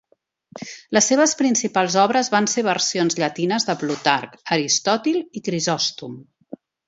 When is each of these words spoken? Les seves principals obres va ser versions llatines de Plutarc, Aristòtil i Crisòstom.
Les 0.97 1.09
seves 1.11 1.35
principals 1.41 1.97
obres 2.03 2.31
va 2.35 2.41
ser 2.53 2.63
versions 2.69 3.19
llatines 3.23 3.69
de 3.69 3.77
Plutarc, 3.83 4.33
Aristòtil 4.57 5.19
i 5.41 5.45
Crisòstom. 5.51 6.17